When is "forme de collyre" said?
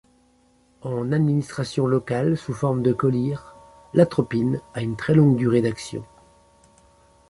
2.55-3.55